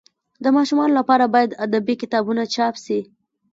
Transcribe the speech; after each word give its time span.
د 0.43 0.45
ماشومانو 0.57 0.93
لپاره 0.99 1.25
باید 1.33 1.57
ادبي 1.65 1.95
کتابونه 2.01 2.43
چاپ 2.55 2.75
سي. 2.85 2.99